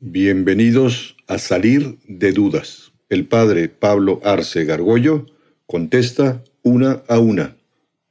Bienvenidos 0.00 1.16
a 1.28 1.38
Salir 1.38 1.98
de 2.08 2.32
Dudas. 2.32 2.92
El 3.08 3.26
padre 3.26 3.68
Pablo 3.68 4.20
Arce 4.24 4.64
Gargollo 4.64 5.26
contesta 5.66 6.42
una 6.62 7.02
a 7.08 7.20
una, 7.20 7.56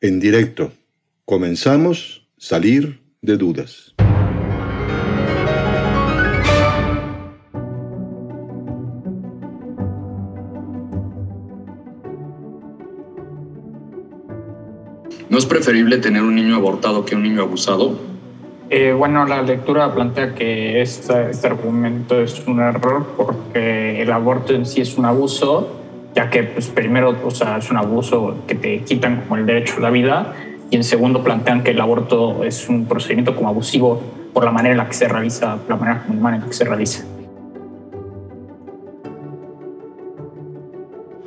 en 0.00 0.18
directo. 0.18 0.72
Comenzamos 1.24 2.26
Salir 2.36 3.00
de 3.22 3.36
Dudas. 3.36 3.94
¿No 15.30 15.38
es 15.38 15.46
preferible 15.46 15.98
tener 15.98 16.22
un 16.22 16.34
niño 16.34 16.56
abortado 16.56 17.04
que 17.04 17.14
un 17.14 17.22
niño 17.22 17.42
abusado? 17.42 18.17
Eh, 18.70 18.92
bueno, 18.92 19.24
la 19.24 19.40
lectura 19.40 19.94
plantea 19.94 20.34
que 20.34 20.82
este, 20.82 21.30
este, 21.30 21.46
argumento 21.46 22.20
es 22.20 22.46
un 22.46 22.60
error 22.60 23.06
porque 23.16 24.02
el 24.02 24.12
aborto 24.12 24.52
en 24.52 24.66
sí 24.66 24.82
es 24.82 24.98
un 24.98 25.06
abuso, 25.06 25.70
ya 26.14 26.28
que 26.28 26.42
pues, 26.42 26.68
primero 26.68 27.16
o 27.24 27.30
sea, 27.30 27.56
es 27.56 27.70
un 27.70 27.78
abuso 27.78 28.36
que 28.46 28.54
te 28.54 28.80
quitan 28.80 29.22
como 29.22 29.36
el 29.36 29.46
derecho 29.46 29.76
a 29.78 29.80
la 29.80 29.90
vida 29.90 30.34
y 30.70 30.76
en 30.76 30.84
segundo 30.84 31.24
plantean 31.24 31.62
que 31.62 31.70
el 31.70 31.80
aborto 31.80 32.44
es 32.44 32.68
un 32.68 32.84
procedimiento 32.84 33.34
como 33.34 33.48
abusivo 33.48 34.02
por 34.34 34.44
la 34.44 34.50
manera 34.50 34.72
en 34.72 34.78
la 34.78 34.86
que 34.86 34.94
se 34.94 35.08
realiza, 35.08 35.56
la 35.66 35.76
manera 35.76 36.04
en 36.06 36.22
la 36.22 36.46
que 36.46 36.52
se 36.52 36.64
realiza. 36.64 37.06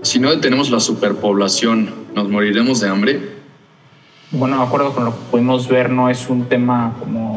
Si 0.04 0.20
no 0.20 0.30
detenemos 0.30 0.70
la 0.70 0.80
superpoblación, 0.80 1.90
¿nos 2.14 2.30
moriremos 2.30 2.82
de 2.82 2.90
hambre? 2.90 3.42
bueno, 4.32 4.58
de 4.58 4.64
acuerdo 4.64 4.94
con 4.94 5.06
lo 5.06 5.12
que 5.12 5.24
pudimos 5.30 5.68
ver, 5.68 5.90
no 5.90 6.10
es 6.10 6.30
un 6.30 6.46
tema 6.46 6.94
como 7.00 7.31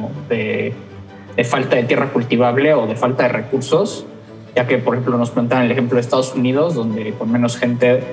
falta 1.42 1.74
de 1.74 1.82
tierra 1.82 2.12
cultivable 2.12 2.74
o 2.74 2.86
de 2.86 2.94
falta 2.94 3.24
de 3.24 3.30
recursos, 3.30 4.06
ya 4.54 4.68
que, 4.68 4.78
por 4.78 4.94
ejemplo, 4.94 5.18
nos 5.18 5.30
plantean 5.30 5.62
el 5.62 5.72
ejemplo 5.72 5.96
de 5.96 6.02
Estados 6.02 6.34
Unidos, 6.34 6.74
donde 6.74 7.12
con 7.14 7.32
menos 7.32 7.56
gente 7.56 8.04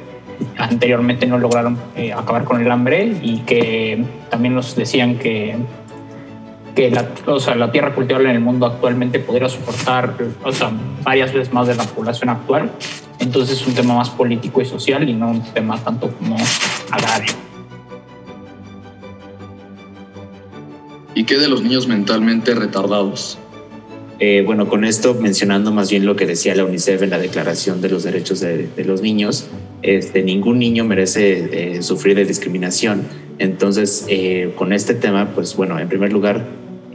anteriormente 0.58 1.28
no 1.28 1.38
lograron 1.38 1.78
eh, 1.96 2.14
acabar 2.14 2.44
con 2.44 2.62
el 2.62 2.72
hambre 2.72 3.14
y 3.22 3.40
que 3.40 4.04
también 4.30 4.56
nos 4.56 4.76
decían 4.76 5.20
que, 5.20 5.56
que 6.76 6.90
la, 6.90 7.06
o 7.28 7.40
sea, 7.40 7.56
la 7.56 7.72
tierra 7.72 7.94
cultivable 7.94 8.30
en 8.30 8.38
el 8.38 8.42
mundo 8.42 8.66
actualmente 8.66 9.20
podría 9.20 9.50
soportar 9.50 10.16
o 10.44 10.52
sea, 10.52 10.72
varias 11.04 11.32
veces 11.34 11.54
más 11.54 11.68
de 11.68 11.76
la 11.76 11.84
población 11.84 12.30
actual. 12.30 12.72
Entonces 13.20 13.62
es 13.62 13.68
un 13.68 13.76
tema 13.76 13.94
más 13.94 14.10
político 14.10 14.62
y 14.62 14.66
social 14.66 15.08
y 15.08 15.14
no 15.14 15.30
un 15.30 15.44
tema 15.54 15.78
tanto 15.78 16.10
como 16.10 16.38
agrario. 16.90 17.51
¿Y 21.22 21.24
qué 21.24 21.38
de 21.38 21.48
los 21.48 21.62
niños 21.62 21.88
mentalmente 21.88 22.56
retardados? 22.56 23.38
Eh, 24.18 24.42
bueno, 24.44 24.68
con 24.68 24.84
esto 24.84 25.14
mencionando 25.14 25.72
más 25.72 25.92
bien 25.92 26.04
lo 26.04 26.16
que 26.16 26.26
decía 26.26 26.56
la 26.56 26.66
UNICEF 26.66 27.04
en 27.04 27.12
la 27.12 27.20
Declaración 27.20 27.80
de 27.80 27.90
los 27.90 28.02
Derechos 28.02 28.40
de, 28.40 28.68
los 28.84 29.04
Niños, 29.04 29.46
este, 29.84 30.24
ningún 30.24 30.58
niño 30.58 30.84
merece 30.84 31.76
eh, 31.76 31.84
sufrir 31.84 32.16
de 32.16 32.26
discriminación. 32.26 33.04
Entonces, 33.38 34.06
eh, 34.08 34.52
con 34.56 34.74
este 34.74 34.96
tema, 34.96 35.30
pues 35.36 35.56
bueno, 35.56 35.78
en 35.78 35.88
primer 35.90 36.12
lugar, 36.12 36.44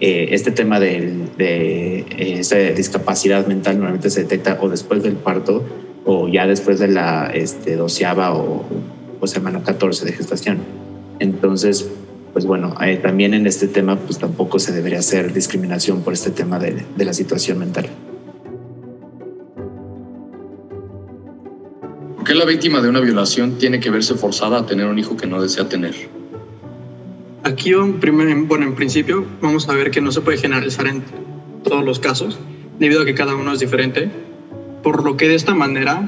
este 0.00 0.50
tema 0.50 0.80
de, 0.80 1.28
de 1.38 2.04
esa 2.40 2.56
discapacidad 2.56 3.46
mental 3.46 3.76
normalmente 3.76 4.10
se 4.10 4.22
detecta 4.22 4.58
o 4.60 4.68
después 4.68 5.04
del 5.04 5.14
parto 5.14 5.62
o 6.04 6.26
ya 6.26 6.48
después 6.48 6.80
de 6.80 6.88
la 6.88 7.30
este, 7.32 7.76
doceava 7.76 8.34
o, 8.34 8.64
o 9.20 9.26
semana 9.28 9.62
14 9.62 10.04
de 10.04 10.10
gestación. 10.10 10.58
Entonces, 11.20 11.88
pues 12.36 12.44
bueno, 12.44 12.74
eh, 12.82 12.98
también 12.98 13.32
en 13.32 13.46
este 13.46 13.66
tema 13.66 13.96
pues 13.98 14.18
tampoco 14.18 14.58
se 14.58 14.70
debería 14.70 14.98
hacer 14.98 15.32
discriminación 15.32 16.02
por 16.02 16.12
este 16.12 16.30
tema 16.30 16.58
de, 16.58 16.84
de 16.94 17.04
la 17.06 17.14
situación 17.14 17.58
mental. 17.58 17.88
¿Por 22.16 22.24
qué 22.24 22.34
la 22.34 22.44
víctima 22.44 22.82
de 22.82 22.90
una 22.90 23.00
violación 23.00 23.56
tiene 23.56 23.80
que 23.80 23.88
verse 23.88 24.16
forzada 24.16 24.58
a 24.58 24.66
tener 24.66 24.86
un 24.86 24.98
hijo 24.98 25.16
que 25.16 25.26
no 25.26 25.40
desea 25.40 25.66
tener? 25.70 25.94
Aquí, 27.42 27.72
bueno, 27.72 28.66
en 28.66 28.74
principio, 28.74 29.24
vamos 29.40 29.70
a 29.70 29.72
ver 29.72 29.90
que 29.90 30.02
no 30.02 30.12
se 30.12 30.20
puede 30.20 30.36
generalizar 30.36 30.86
en 30.88 31.04
todos 31.64 31.82
los 31.82 32.00
casos, 32.00 32.38
debido 32.78 33.00
a 33.00 33.04
que 33.06 33.14
cada 33.14 33.34
uno 33.34 33.54
es 33.54 33.60
diferente. 33.60 34.10
Por 34.82 35.04
lo 35.04 35.16
que 35.16 35.26
de 35.26 35.36
esta 35.36 35.54
manera, 35.54 36.06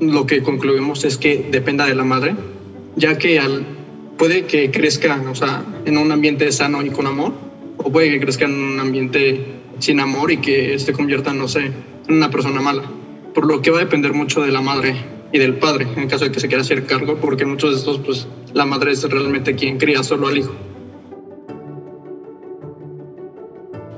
lo 0.00 0.26
que 0.26 0.42
concluimos 0.42 1.06
es 1.06 1.16
que 1.16 1.48
dependa 1.50 1.86
de 1.86 1.94
la 1.94 2.04
madre, 2.04 2.36
ya 2.94 3.16
que 3.16 3.40
al 3.40 3.64
puede 4.22 4.44
que 4.44 4.70
crezca, 4.70 5.20
o 5.28 5.34
sea, 5.34 5.64
en 5.84 5.98
un 5.98 6.12
ambiente 6.12 6.52
sano 6.52 6.80
y 6.80 6.90
con 6.90 7.08
amor, 7.08 7.32
o 7.76 7.90
puede 7.90 8.08
que 8.08 8.20
crezca 8.20 8.44
en 8.44 8.54
un 8.54 8.78
ambiente 8.78 9.44
sin 9.80 9.98
amor 9.98 10.30
y 10.30 10.36
que 10.36 10.78
se 10.78 10.92
convierta, 10.92 11.32
no 11.32 11.48
sé, 11.48 11.72
en 12.06 12.14
una 12.14 12.30
persona 12.30 12.60
mala. 12.60 12.84
Por 13.34 13.46
lo 13.46 13.60
que 13.60 13.72
va 13.72 13.78
a 13.78 13.80
depender 13.80 14.12
mucho 14.12 14.42
de 14.42 14.52
la 14.52 14.60
madre 14.60 14.94
y 15.32 15.40
del 15.40 15.54
padre, 15.54 15.88
en 15.96 16.08
caso 16.08 16.24
de 16.24 16.30
que 16.30 16.38
se 16.38 16.46
quiera 16.46 16.60
hacer 16.60 16.86
cargo, 16.86 17.16
porque 17.16 17.44
muchos 17.44 17.72
de 17.72 17.76
estos, 17.78 17.98
pues, 17.98 18.28
la 18.54 18.64
madre 18.64 18.92
es 18.92 19.02
realmente 19.02 19.56
quien 19.56 19.76
cría 19.76 20.04
solo 20.04 20.28
al 20.28 20.38
hijo. 20.38 20.52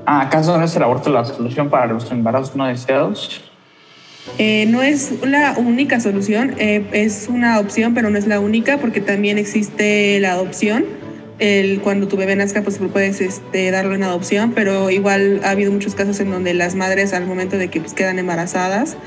¿Acaso 0.07 0.57
no 0.57 0.63
es 0.63 0.75
el 0.75 0.81
aborto 0.81 1.11
la 1.11 1.23
solución 1.23 1.69
para 1.69 1.85
los 1.85 2.09
embarazos 2.09 2.55
no 2.55 2.65
deseados? 2.65 3.43
Eh, 4.37 4.65
no 4.67 4.81
es 4.83 5.13
la 5.23 5.55
única 5.57 6.01
solución, 6.01 6.55
eh, 6.57 6.83
es 6.91 7.27
una 7.29 7.59
opción, 7.59 7.93
pero 7.93 8.09
no 8.09 8.17
es 8.17 8.27
la 8.27 8.41
única 8.41 8.77
porque 8.79 8.99
también 8.99 9.37
existe 9.37 10.19
la 10.19 10.33
adopción. 10.33 10.83
El, 11.39 11.79
cuando 11.81 12.07
tu 12.07 12.17
bebé 12.17 12.35
nazca, 12.35 12.61
pues 12.61 12.77
puedes 12.91 13.21
este, 13.21 13.71
darle 13.71 13.95
una 13.95 14.07
adopción, 14.07 14.51
pero 14.53 14.89
igual 14.89 15.39
ha 15.43 15.51
habido 15.51 15.71
muchos 15.71 15.95
casos 15.95 16.19
en 16.19 16.31
donde 16.31 16.53
las 16.53 16.75
madres 16.75 17.13
al 17.13 17.25
momento 17.25 17.57
de 17.57 17.69
que 17.69 17.79
pues, 17.79 17.93
quedan 17.93 18.19
embarazadas, 18.19 18.97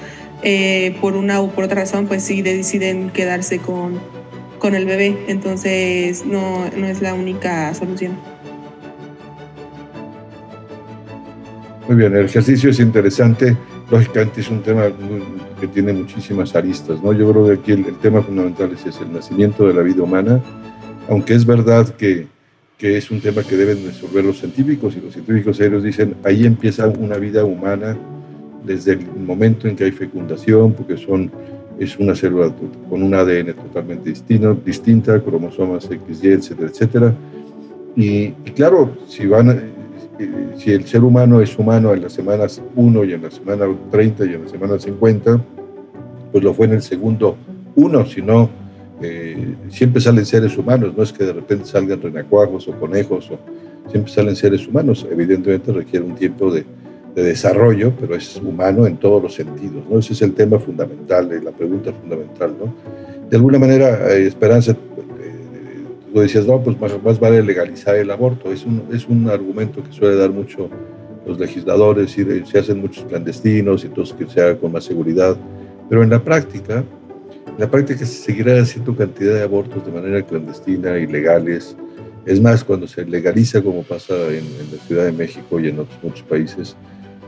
eh, 0.43 0.97
por 1.01 1.15
una 1.15 1.43
u 1.43 1.51
por 1.51 1.65
otra 1.65 1.81
razón, 1.81 2.07
pues 2.07 2.23
sí 2.23 2.41
deciden 2.41 3.11
quedarse 3.11 3.59
con, 3.59 4.01
con 4.59 4.75
el 4.75 4.87
bebé. 4.87 5.15
Entonces 5.29 6.25
no, 6.25 6.71
no 6.75 6.87
es 6.87 7.03
la 7.03 7.13
única 7.13 7.75
solución. 7.75 8.13
Muy 11.87 11.97
bien, 11.97 12.15
el 12.15 12.27
ejercicio 12.27 12.71
es 12.71 12.81
interesante 12.81 13.57
lógicamente 13.91 14.41
es 14.41 14.51
un 14.51 14.63
tema 14.63 14.85
que 15.61 15.67
tiene 15.67 15.93
muchísimas 15.93 16.55
aristas, 16.55 17.03
¿no? 17.03 17.13
Yo 17.13 17.31
creo 17.31 17.47
que 17.47 17.53
aquí 17.53 17.73
el, 17.73 17.97
tema 17.97 18.23
fundamental 18.23 18.73
es 18.73 19.01
el 19.01 19.13
nacimiento 19.13 19.67
de 19.67 19.75
la 19.75 19.83
vida 19.83 20.03
humana, 20.03 20.43
aunque 21.09 21.35
es 21.35 21.47
verdad 21.47 21.89
que, 21.89 22.27
que, 22.77 22.99
es 22.99 23.11
un 23.11 23.21
tema 23.21 23.43
que 23.43 23.57
deben 23.57 23.85
resolver 23.85 24.25
los 24.25 24.39
científicos 24.39 24.95
y 24.97 25.01
los 25.01 25.13
científicos 25.13 25.57
serios 25.57 25.83
dicen, 25.83 26.17
ahí 26.25 26.45
empieza 26.45 26.87
una 26.87 27.17
vida 27.17 27.45
humana 27.45 27.97
desde 28.65 28.93
el 28.93 29.07
momento 29.17 29.67
en 29.67 29.77
que 29.77 29.85
hay 29.85 29.93
fecundación, 29.93 30.73
porque 30.75 30.99
son, 30.99 31.31
es 31.79 31.99
una 31.99 32.15
célula 32.15 32.53
con 32.91 33.03
un 33.03 33.15
ADN 33.15 33.55
totalmente 33.55 34.11
distinto, 34.11 34.55
distinta, 34.55 35.21
cromosomas 35.23 35.85
XY, 35.85 36.29
etcétera, 36.29 36.69
etcétera. 36.69 37.15
Y, 37.97 38.35
y 38.45 38.51
claro, 38.55 38.95
si 39.09 39.27
van 39.27 39.78
si 40.57 40.73
el 40.73 40.87
ser 40.87 41.05
humano 41.05 41.41
es 41.41 41.57
humano 41.59 41.95
en 41.95 42.03
las 42.03 42.13
semanas 42.13 42.61
1 42.75 43.05
y 43.05 43.13
en 43.13 43.23
la 43.23 43.31
semana 43.31 43.67
30 43.91 44.27
y 44.27 44.35
en 44.35 44.45
la 44.45 44.49
semana 44.49 44.79
50, 44.79 45.45
pues 46.33 46.45
lo 46.45 46.55
fue 46.55 46.67
en 46.67 46.73
el 46.73 46.83
segundo 46.83 47.37
1, 47.77 48.07
sino 48.07 48.51
eh, 49.01 49.55
siempre 49.69 50.01
salen 50.01 50.27
seres 50.27 50.57
humanos, 50.59 50.93
no 50.97 51.03
es 51.03 51.13
que 51.13 51.25
de 51.25 51.33
repente 51.33 51.67
salgan 51.67 52.03
renacuajos 52.03 52.67
o 52.69 52.73
conejos, 52.73 53.31
o, 53.31 53.39
siempre 53.91 54.13
salen 54.13 54.35
seres 54.35 54.67
humanos, 54.67 55.07
evidentemente 55.11 55.73
requiere 55.73 56.05
un 56.05 56.15
tiempo 56.15 56.51
de, 56.51 56.65
de 57.15 57.23
desarrollo, 57.23 57.93
pero 57.99 58.15
es 58.15 58.37
humano 58.37 58.87
en 58.87 58.97
todos 58.97 59.23
los 59.23 59.35
sentidos, 59.35 59.85
¿no? 59.89 59.99
Ese 59.99 60.13
es 60.13 60.23
el 60.23 60.35
tema 60.35 60.59
fundamental, 60.59 61.31
la 61.43 61.53
pregunta 61.53 61.93
fundamental, 61.93 62.55
¿no? 62.59 62.75
De 63.31 63.37
alguna 63.37 63.59
manera, 63.59 64.13
eh, 64.13 64.27
Esperanza 64.27 64.75
lo 66.19 66.23
decías, 66.23 66.47
no, 66.47 66.61
pues 66.61 66.77
más, 66.81 67.21
vale 67.21 67.43
legalizar 67.43 67.95
el 67.95 68.11
aborto. 68.11 68.53
Es 68.53 68.65
un, 68.65 68.83
es 68.93 69.07
un 69.07 69.29
argumento 69.29 69.83
que 69.83 69.93
suele 69.93 70.17
dar 70.17 70.31
mucho 70.31 70.69
los 71.27 71.39
legisladores, 71.39 72.17
y 72.19 72.25
se 72.45 72.59
hacen 72.59 72.81
muchos 72.81 73.05
clandestinos 73.05 73.85
entonces 73.85 74.15
que 74.17 74.27
se 74.27 74.41
haga 74.41 74.57
con 74.59 74.73
más 74.73 74.85
seguridad. 74.85 75.37
Pero 75.89 76.03
en 76.03 76.11
la 76.11 76.23
práctica, 76.23 76.85
en 77.47 77.59
la 77.59 77.71
práctica 77.71 78.01
se 78.01 78.25
seguirá 78.25 78.61
haciendo 78.61 78.97
cantidad 78.97 79.35
de 79.35 79.43
abortos 79.43 79.85
de 79.85 79.93
manera 79.93 80.23
clandestina, 80.23 80.99
ilegales. 80.99 81.77
Es 82.27 82.41
más, 82.41 82.65
cuando 82.65 82.87
se 82.87 83.05
legaliza, 83.05 83.63
como 83.63 83.83
pasa 83.83 84.15
en, 84.31 84.45
la 84.73 84.85
Ciudad 84.87 85.05
de 85.05 85.13
México 85.13 85.61
y 85.61 85.69
en 85.69 85.79
otros 85.79 85.99
muchos 86.03 86.23
países, 86.23 86.77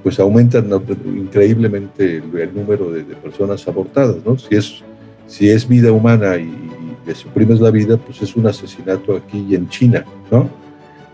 pues 0.03 0.19
aumentan 0.19 0.71
increíblemente 1.05 2.17
el, 2.17 2.55
número 2.55 2.91
de, 2.91 3.05
de, 3.05 3.15
personas 3.17 3.67
abortadas, 3.69 4.17
¿no? 4.25 4.39
Si 4.39 4.57
es, 4.57 4.83
si 5.27 5.51
es 5.51 5.69
vida 5.69 5.93
humana 5.93 6.37
y, 6.37 6.70
le 7.07 7.15
suprimes 7.15 7.61
la 7.61 7.71
vida, 7.71 7.97
pues 7.97 8.21
es 8.23 8.37
un 8.37 8.47
asesinato 8.47 9.17
aquí 9.17 9.47
y 9.49 9.55
en 9.55 9.69
China, 9.69 10.05
¿no? 10.31 10.49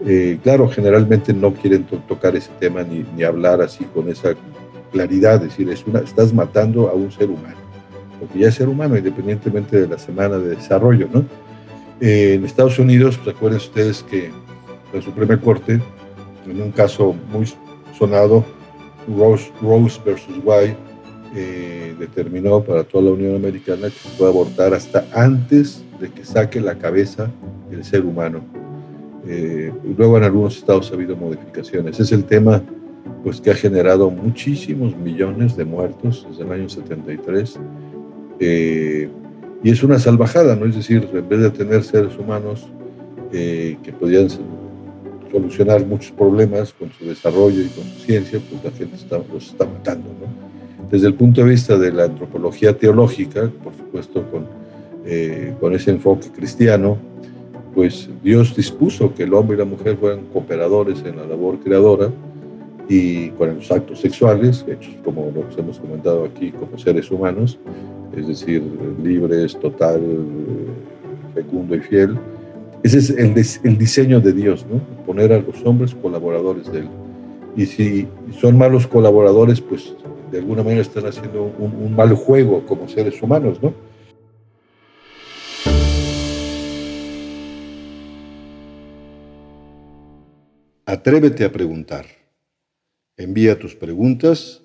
Eh, 0.04 0.38
claro, 0.42 0.68
generalmente 0.68 1.32
no 1.32 1.54
quieren 1.54 1.84
tocar 1.84 2.36
ese 2.36 2.50
tema 2.60 2.82
ni, 2.82 3.04
ni, 3.16 3.22
hablar 3.22 3.62
así 3.62 3.84
con 3.84 4.10
esa 4.10 4.34
claridad, 4.92 5.36
es 5.36 5.50
decir, 5.50 5.70
es 5.70 5.86
una, 5.86 6.00
estás 6.00 6.34
matando 6.34 6.88
a 6.88 6.92
un 6.92 7.10
ser 7.10 7.30
humano, 7.30 7.56
porque 8.20 8.40
ya 8.40 8.48
es 8.48 8.54
ser 8.54 8.68
humano 8.68 8.96
independientemente 8.96 9.80
de 9.80 9.88
la 9.88 9.98
semana 9.98 10.36
de 10.36 10.56
desarrollo, 10.56 11.08
¿no? 11.12 11.24
Eh, 12.00 12.34
en 12.34 12.44
Estados 12.44 12.78
Unidos, 12.78 13.18
recuerden 13.24 13.58
ustedes 13.58 14.02
que 14.02 14.30
la 14.92 15.00
Suprema 15.00 15.40
Corte, 15.40 15.80
en 16.46 16.60
un 16.60 16.70
caso 16.72 17.14
muy 17.32 17.50
sonado, 17.98 18.44
Rose, 19.16 19.50
Rose 19.62 19.98
versus 20.04 20.36
White 20.44 20.76
eh, 21.38 21.94
determinó 21.98 22.64
para 22.64 22.82
toda 22.82 23.04
la 23.04 23.10
Unión 23.10 23.36
Americana 23.36 23.88
que 23.88 24.08
puede 24.16 24.30
abortar 24.30 24.72
hasta 24.72 25.06
antes 25.12 25.84
de 26.00 26.08
que 26.08 26.24
saque 26.24 26.62
la 26.62 26.78
cabeza 26.78 27.30
el 27.70 27.84
ser 27.84 28.06
humano. 28.06 28.40
Eh, 29.28 29.70
luego 29.98 30.16
en 30.16 30.24
algunos 30.24 30.56
estados 30.56 30.90
ha 30.90 30.94
habido 30.94 31.14
modificaciones. 31.14 32.00
Es 32.00 32.10
el 32.12 32.24
tema 32.24 32.62
pues, 33.22 33.42
que 33.42 33.50
ha 33.50 33.54
generado 33.54 34.08
muchísimos 34.08 34.96
millones 34.96 35.58
de 35.58 35.66
muertos 35.66 36.26
desde 36.30 36.44
el 36.44 36.52
año 36.52 36.68
73. 36.70 37.60
Eh, 38.40 39.10
y 39.62 39.70
es 39.70 39.82
una 39.82 39.98
salvajada, 39.98 40.56
¿no? 40.56 40.64
Es 40.64 40.76
decir, 40.76 41.06
en 41.12 41.28
vez 41.28 41.40
de 41.40 41.50
tener 41.50 41.84
seres 41.84 42.16
humanos 42.16 42.66
que 43.30 43.94
podían 44.00 44.28
solucionar 45.30 45.84
muchos 45.84 46.12
problemas 46.12 46.72
con 46.72 46.90
su 46.92 47.04
desarrollo 47.04 47.60
y 47.60 47.68
con 47.68 47.84
su 47.84 48.06
ciencia, 48.06 48.40
pues 48.48 48.64
la 48.64 48.70
gente 48.70 48.96
está, 48.96 49.18
los 49.18 49.48
está 49.48 49.66
matando, 49.66 50.08
¿no? 50.18 50.55
Desde 50.90 51.08
el 51.08 51.14
punto 51.14 51.42
de 51.42 51.50
vista 51.50 51.76
de 51.76 51.92
la 51.92 52.04
antropología 52.04 52.76
teológica, 52.76 53.50
por 53.62 53.74
supuesto 53.74 54.22
con, 54.30 54.46
eh, 55.04 55.54
con 55.60 55.74
ese 55.74 55.90
enfoque 55.90 56.28
cristiano, 56.28 56.96
pues 57.74 58.08
Dios 58.22 58.56
dispuso 58.56 59.12
que 59.14 59.24
el 59.24 59.34
hombre 59.34 59.56
y 59.56 59.58
la 59.58 59.64
mujer 59.64 59.96
fueran 59.96 60.20
cooperadores 60.32 61.02
en 61.04 61.16
la 61.16 61.26
labor 61.26 61.58
creadora 61.58 62.10
y 62.88 63.30
con 63.30 63.54
los 63.54 63.70
actos 63.70 64.00
sexuales, 64.00 64.64
hechos 64.68 64.94
como 65.04 65.30
los 65.34 65.58
hemos 65.58 65.78
comentado 65.78 66.24
aquí, 66.24 66.52
como 66.52 66.78
seres 66.78 67.10
humanos, 67.10 67.58
es 68.16 68.28
decir, 68.28 68.62
libres, 69.02 69.58
total, 69.58 70.00
fecundo 71.34 71.74
y 71.74 71.80
fiel. 71.80 72.16
Ese 72.82 72.98
es 72.98 73.10
el, 73.10 73.34
el 73.64 73.78
diseño 73.78 74.20
de 74.20 74.32
Dios, 74.32 74.64
¿no? 74.70 74.80
Poner 75.04 75.32
a 75.32 75.40
los 75.40 75.64
hombres 75.64 75.94
colaboradores 75.94 76.70
de 76.72 76.80
Él. 76.80 76.88
Y 77.56 77.66
si 77.66 78.08
son 78.40 78.56
malos 78.56 78.86
colaboradores, 78.86 79.60
pues 79.60 79.94
de 80.30 80.38
alguna 80.38 80.62
manera 80.62 80.82
están 80.82 81.06
haciendo 81.06 81.44
un, 81.44 81.94
mal 81.94 82.14
juego 82.14 82.64
como 82.66 82.88
seres 82.88 83.22
humanos, 83.22 83.62
¿no? 83.62 83.74
Atrévete 90.84 91.44
a 91.44 91.52
preguntar. 91.52 92.06
Envía 93.16 93.58
tus 93.58 93.74
preguntas 93.74 94.62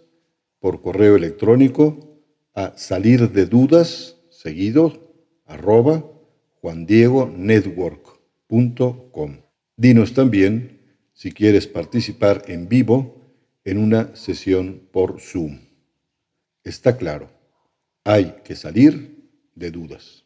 por 0.60 0.82
correo 0.82 1.16
electrónico 1.16 2.20
a 2.54 2.78
salir 2.78 3.32
de 3.32 3.46
dudas 3.46 4.18
seguido 4.30 5.14
arroba 5.46 6.04
juandiegonetwork.com. 6.62 9.38
Dinos 9.78 10.14
también 10.14 10.82
si 11.14 11.32
quieres 11.32 11.68
participar 11.68 12.44
en 12.48 12.68
vivo 12.68 13.21
en 13.64 13.78
una 13.78 14.16
sesión 14.16 14.88
por 14.92 15.20
Zoom. 15.20 15.60
Está 16.64 16.98
claro, 16.98 17.30
hay 18.04 18.42
que 18.44 18.56
salir 18.56 19.30
de 19.56 19.72
dudas. 19.72 20.26